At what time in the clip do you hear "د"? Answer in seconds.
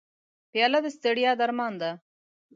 0.83-0.87